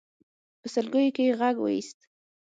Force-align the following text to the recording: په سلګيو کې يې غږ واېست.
په 0.59 0.67
سلګيو 0.73 1.13
کې 1.15 1.23
يې 1.27 1.33
غږ 1.39 1.55
واېست. 1.61 1.99